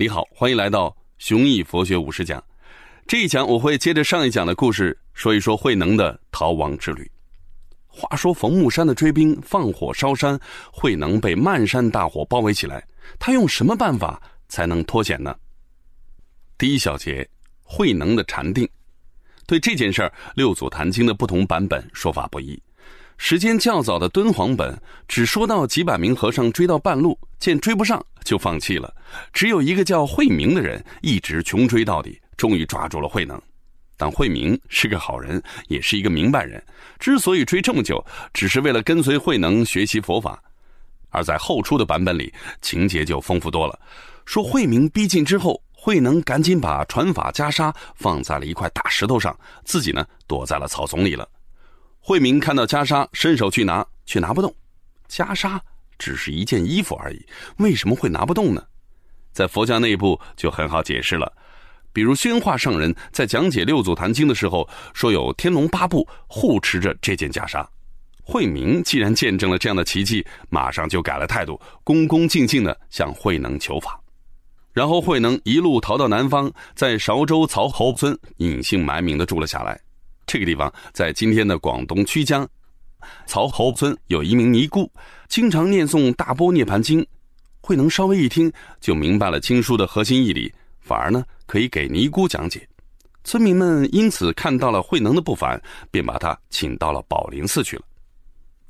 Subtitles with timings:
[0.00, 2.40] 你好，欢迎来到雄毅佛学五十讲。
[3.08, 7.10] 这一讲我会接着上一讲的故事说一说慧能的逃亡之旅。
[7.88, 10.38] 话说冯木山的追兵放火烧山，
[10.72, 12.86] 慧能被漫山大火包围起来，
[13.18, 15.34] 他用什么办法才能脱险呢？
[16.56, 17.28] 第一小节，
[17.64, 18.68] 慧能的禅定。
[19.48, 22.56] 对这件事儿，六祖坛经的不同版本说法不一。
[23.18, 28.94] 时间较早的敦煌本只说到几百名和尚追到半路，见追不上就放弃了。
[29.32, 33.38] 只有一个叫慧明的人一直穷追到底，终于抓住了慧能。
[33.96, 36.64] 但慧明是个好人，也是一个明白人，
[37.00, 38.02] 之所以追这么久，
[38.32, 40.40] 只是为了跟随慧能学习佛法。
[41.10, 42.32] 而在后出的版本里，
[42.62, 43.76] 情节就丰富多了。
[44.26, 51.28] 说慧明逼近之后，慧能赶紧把传法袈裟放在了一块大石头上，自己呢躲在了草丛里了。
[52.08, 54.50] 慧明看到袈裟，伸手去拿，却拿不动。
[55.10, 55.60] 袈裟
[55.98, 57.22] 只是一件衣服而已，
[57.58, 58.64] 为什么会拿不动呢？
[59.30, 61.30] 在佛教内部就很好解释了。
[61.92, 67.62] 比如宣化上人在讲解六祖坛经的时候，说有天龙八部护持着这件袈裟。
[68.22, 74.00] 慧明既然见证了这样的奇迹，马上就改了态度，恭恭敬敬地向慧能求法。
[74.72, 79.78] 然后慧能一路逃到南方，在韶州曹侯村隐姓埋名地住了下来。
[80.28, 82.46] 这个地方在今天的广东曲江，
[83.26, 84.88] 曹侯村有一名尼姑，
[85.26, 87.00] 经常念诵《大波涅盘经》，
[87.62, 92.68] 慧能稍微一听就明白了经书的核心义理，反而呢可以给尼姑讲解。
[93.24, 97.82] 村民们因此看到了慧能的不凡，便把他请到了宝林寺去了。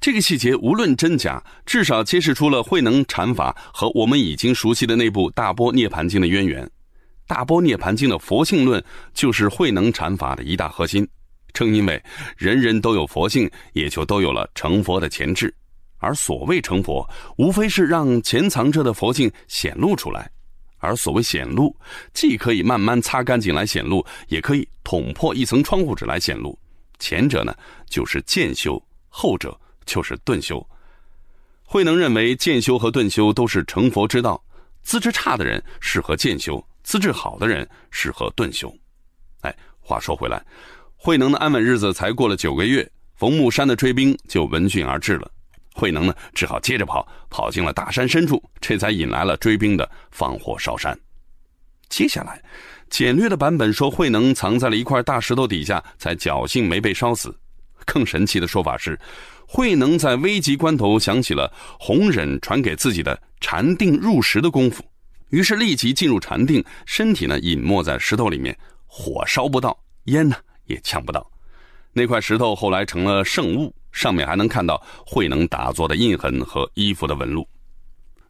[0.00, 6.66] 这个细节无论真假，至少揭示出了慧能禅法和我们已经熟悉的那部《大波涅盘经》的渊源。
[7.26, 8.82] 《大波涅盘经》的佛性论
[9.14, 11.06] 就是慧能禅法的一大核心。
[11.52, 12.02] 正因为
[12.36, 15.54] 人人都有佛性，也就都有了成佛的潜质。
[15.98, 20.30] 而所谓成佛，无非是让潜藏着的佛性显露出来。
[20.78, 21.72] 而所谓显露，
[22.12, 26.58] 既可以慢慢擦干净来显露，也可以捅破一层窗户纸来显露。
[26.98, 27.54] 前者呢，
[27.88, 29.56] 就是渐修；后者
[29.86, 30.64] 就是顿修。
[31.62, 34.42] 慧能认为，渐修和顿修都是成佛之道。
[34.82, 38.74] 资质差的人适合渐修，资质好的人适合顿修。
[39.42, 40.44] 哎，话说回来。
[41.04, 45.28] 慧能的安稳日子才过了九个月，冯木山的追兵就闻讯而至了。
[45.74, 50.96] 慧能呢，只好接着跑，跑进了大山深处，这才引来了追兵的放火烧山。
[51.88, 52.40] 接下来，
[52.88, 57.36] 简略的版本说，慧能藏在了一块大石头底下，才侥幸没被烧死。
[57.84, 58.96] 更神奇的说法是，
[59.44, 64.84] 慧能在危急关头想起了弘忍传给自己的禅定入石的功夫，
[65.30, 70.36] 于是立即进入禅定，身体呢隐没在石头里面，火烧不到，烟呢。
[70.66, 71.30] 也抢不到，
[71.92, 77.46] 那块石头后来成了圣物，上面还能看到慧能打坐的印痕和衣服的纹路。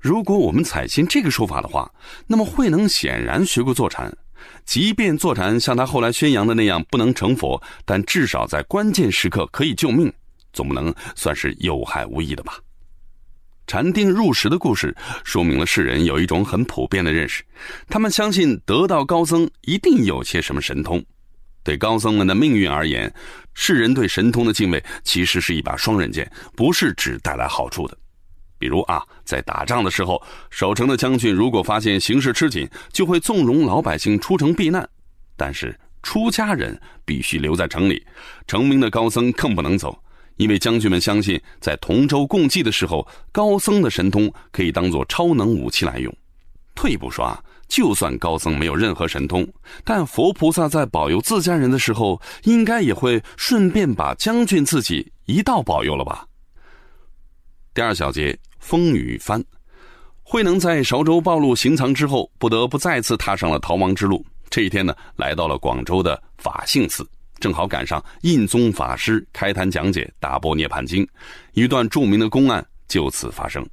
[0.00, 1.88] 如果我们采信这个说法的话，
[2.26, 4.12] 那么慧能显然学过坐禅，
[4.64, 10.12] 即便坐禅像他后来宣扬的那样不能成佛，但至少在关键时刻可以救命，
[10.52, 12.58] 总不能算是有害无益的吧？
[13.68, 17.44] 禅定入石的故事说明了世人有一种很普遍的认识，
[17.88, 21.02] 他们相信得道高僧一定有些什么神通。
[21.64, 23.12] 对高僧们的命运而言，
[23.54, 27.96] 世人对神通的敬畏其实是一把双刃剑，不是只带来好处的。
[28.58, 34.82] 比如啊，在打仗的时候，守城的将军如果发现形势吃紧，就会纵容老百姓出城避难；
[35.36, 38.04] 但是出家人必须留在城里，
[38.46, 40.00] 成名的高僧更不能走，
[40.36, 46.12] 因为将军们相信，在同舟共济的时候，高僧的神通可以当做超能武器来用。
[46.74, 47.42] 退一步说啊。
[47.68, 49.48] 就算高僧没有任何神通，
[49.82, 56.26] 但佛菩萨在保佑自家人的时候，应该也会顺便把将军自己一道保佑了吧？
[57.72, 59.42] 第二小节风雨帆，
[60.22, 64.22] 慧能在韶州暴露行藏之后，不得不再次踏上了逃亡之路。
[64.50, 67.08] 这一天呢，来到了广州的法性寺，
[67.40, 71.02] 正好赶上印宗法师开坛讲解《大波涅盘经》，
[71.54, 73.66] 一段著名的公案就此发生。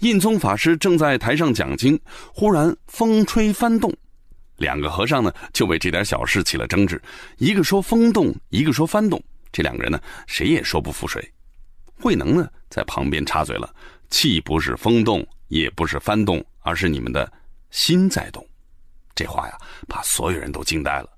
[0.00, 1.98] 印宗法师正在台上讲经，
[2.32, 3.92] 忽然风吹帆动，
[4.56, 7.00] 两个和尚呢就为这点小事起了争执，
[7.36, 11.22] 一个说风动，一个说帆动，这两个人呢谁也说不服谁。
[12.00, 13.70] 慧能呢在旁边插嘴了
[14.08, 17.30] ：“气不是风动，也不是帆动，而是你们的
[17.70, 18.42] 心在动。”
[19.14, 21.10] 这话呀把所有人都惊呆了。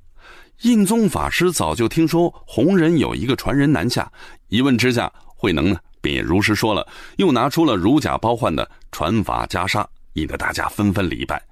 [0.62, 4.10] 印宗法师早就听说弘忍有一个传人南下，
[4.48, 5.78] 一问之下，慧能呢。
[6.02, 11.42] 便也如实说了，又拿出了如假包换的传法袈裟，引得大家纷纷礼拜。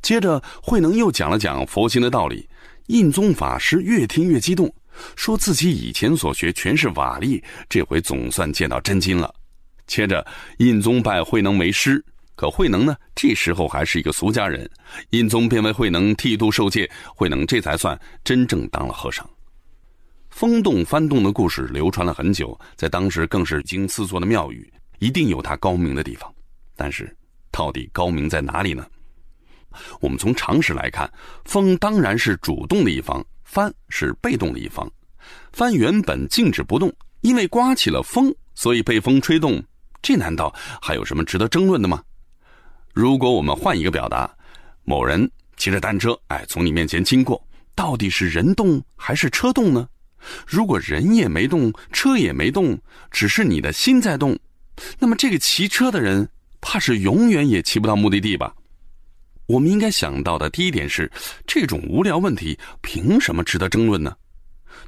[0.00, 2.48] 接着，慧能又讲了讲佛心的道理。
[2.86, 4.72] 印宗法师越听越激动，
[5.16, 9.34] 说自己以前所学全是瓦砾，这回总算见到真经了。
[9.88, 10.24] 接着，
[10.58, 12.04] 印宗拜慧能为师，
[12.36, 14.70] 可慧能呢，这时候还是一个俗家人。
[15.10, 19.28] 印宗便为慧能剃度受戒，慧能这才算真正当了和尚。
[20.36, 26.30] 风动翻动的故事流传了很久，在当时更是经四座的庙宇，一定有它高明的地方。
[26.76, 27.10] 但是，
[27.50, 28.86] 到底高明在哪里呢？
[29.98, 31.10] 我们从常识来看，
[31.46, 34.86] 风当然是主动的一方，帆是被动的一方。
[35.54, 36.92] 帆原本静止不动，
[37.22, 39.64] 因为刮起了风，所以被风吹动。
[40.02, 42.02] 这难道还有什么值得争论的吗？
[42.92, 44.30] 如果我们换一个表达，
[44.84, 47.42] 某人骑着单车，哎，从你面前经过，
[47.74, 49.88] 到底是人动还是车动呢？
[50.46, 52.78] 如果人也没动，车也没动，
[53.10, 54.38] 只是你的心在动，
[54.98, 56.28] 那么这个骑车的人
[56.60, 58.54] 怕是永远也骑不到目的地吧？
[59.46, 61.10] 我们应该想到的第一点是，
[61.46, 64.16] 这种无聊问题凭什么值得争论呢？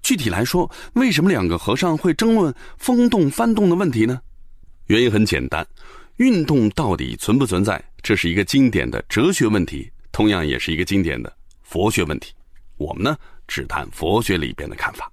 [0.02, 4.20] 具体来说，为什么两个和尚会争论风动翻动的问题呢？
[4.86, 5.66] 原因很简单，
[6.16, 7.82] 运动到底存不存在？
[8.02, 11.32] 这是一个经典的哲学问题，同样也是一个经典的
[11.62, 12.32] 佛学问题。
[12.76, 15.10] 我们呢，只谈佛学里边的看法。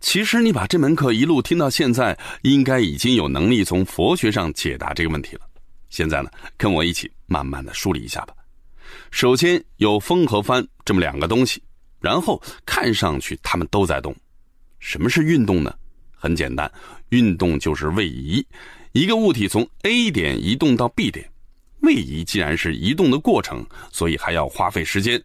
[0.00, 5.42] 其实你把这门课一路听到现在，应该已经有能力从佛学上解答这个问题了。
[5.88, 8.34] 现在呢，跟我一起慢慢的梳理一下吧。
[9.10, 11.62] 首先有风和帆这么两个东西，
[12.00, 14.14] 然后看上去它们都在动。
[14.78, 15.74] 什么是运动呢？
[16.14, 16.70] 很简单，
[17.08, 18.46] 运动就是位移。
[18.92, 21.28] 一个物体从 A 点移动到 B 点，
[21.80, 25.20] 位移既然是移动的过程，所以还要花费时间。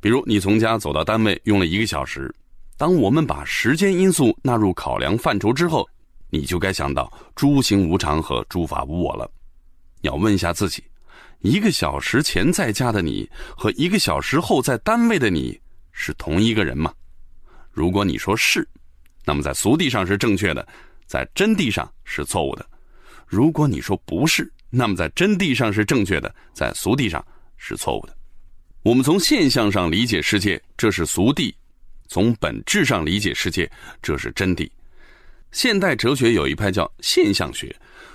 [0.00, 2.34] 比如你从家走到单位用了一个小时。
[2.80, 5.86] 当我们把时间因素纳入考量范畴之后，
[6.30, 9.30] 你就该想到诸行无常和诸法无我了。
[10.00, 10.82] 要问一下自己：
[11.40, 15.60] 一个小时前在家的你和一个小时后在单位的你
[15.92, 16.90] 是同一个人吗？
[17.70, 18.66] 如果你说是，
[19.26, 20.66] 那么在俗地上是正确的，
[21.04, 22.64] 在真地上是错误的；
[23.26, 27.22] 如果你说不是，那么在真地上是正确的，在俗地上
[27.58, 28.16] 是错误的。
[28.82, 31.54] 我们从现象上理解世界，这是俗地。
[32.10, 33.70] 从本质上理解世界，
[34.02, 34.68] 这是真谛。
[35.52, 37.74] 现代哲学有一派叫现象学。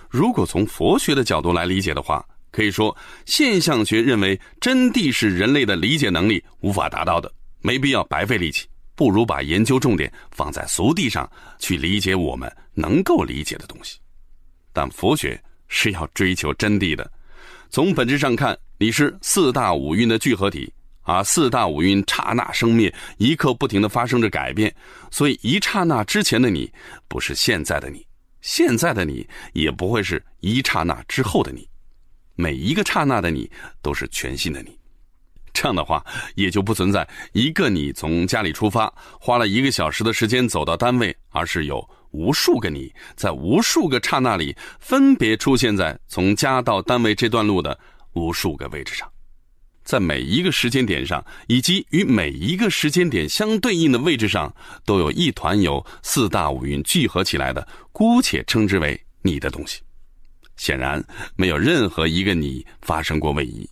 [0.09, 2.95] 如果从佛学的角度来理解的话，可以说
[3.25, 13.97] 现象学认为真谛是人类的理解能力无法达到的，没必要白费力气，不如把研究重点放在俗地上去理解我们能够理解的东西。
[14.73, 17.09] 但佛学是要追求真谛的。
[17.69, 20.69] 从本质上看，你是四大五蕴的聚合体。
[21.05, 24.75] 啊，四大五蕴刹那生灭，一刻不停的发生着改变，
[25.11, 26.71] 所以一刹那之前的你，
[27.07, 27.99] 不是现在的你；
[28.41, 31.69] 现在的你，也不会是一刹那之后的你。
[32.35, 33.49] 每一个刹那的你，
[33.83, 34.77] 都是全新的你。
[35.53, 36.03] 这样的话，
[36.33, 47.77] 也就不存在一个你从家里出发，花了一个小时的时间走到单位，而是有无数个你在无数个刹那里，分别出现在从家到单位这段路的
[48.13, 49.07] 无数个位置上。
[49.85, 54.53] 在每一个时间点上，以及与每一个时间点相对应的位置上，
[54.83, 59.81] 都有一团由四大五蕴聚合起来的，姑且称之为你的东西。
[60.57, 61.05] 显然，
[61.35, 63.69] 没有任何一个你发生过位移，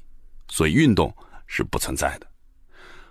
[0.50, 1.12] 所以运动
[1.48, 2.28] 是不存在的。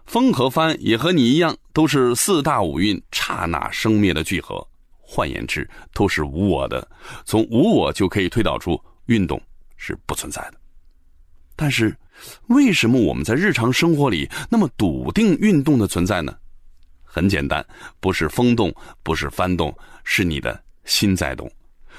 [0.06, 4.64] 风和帆也和你一样，都是四大五蕴刹那生灭的聚合。
[5.00, 6.88] 换言之，都是无我的。
[7.25, 9.43] 从无我就可以推导出运动
[9.76, 10.54] 是不存在的。
[11.56, 11.93] 但是。
[12.49, 16.35] 为什么我们在日常生活里那么笃定运动的存在呢？
[17.02, 17.64] 很简单，
[18.00, 21.50] 不是风动，不是幡动，是你的心在动，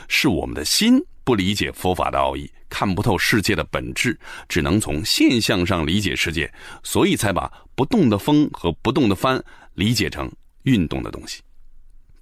[0.08, 6.51] 是我们的心不理解佛法的奥义，看不透世界的本质，只能从现象上理解世界，
[6.84, 9.39] 所以才把不动的风和不动的幡
[9.75, 10.32] 理解成
[10.63, 11.42] 运动的东西。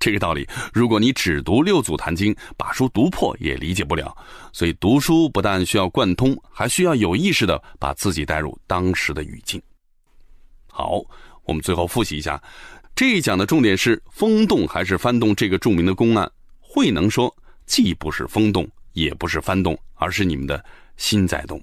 [0.01, 4.17] 这个道理，如果你只读《六祖坛经》，把书读破也理解不了。
[4.51, 9.62] 所以读书不但需要贯通，还需要有意识的把自己带入当时的语境。
[10.65, 11.00] 好，
[11.43, 12.41] 我们最后复习一下，
[12.96, 16.29] 这一讲的重点是风动还是翻动这个著名的公案。
[16.60, 17.31] 慧能说，
[17.67, 20.65] 既不是风动，也不是翻动，而是你们的
[20.98, 21.62] 心在动。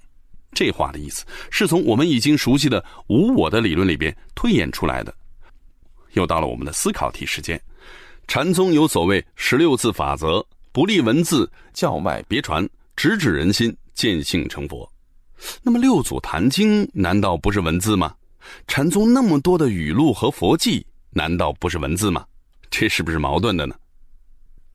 [0.52, 5.12] 这话的意思是从我们已经熟悉的无我的理论里边推演出来的。
[6.12, 7.60] 又到了我们的思考题时间。
[8.28, 14.86] 禅宗有所谓十六字法则，不立文字，教外别传，直指人心，见性成佛。
[15.62, 18.14] 那么六祖坛经难道不是文字吗？
[18.66, 22.22] 禅宗那么多的语录和佛记难道不是文字吗？
[22.68, 23.74] 这是不是矛盾的呢？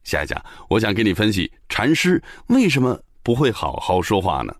[0.04, 4.52] 下一讲我想给你分析禅师为什么不会好好说话呢？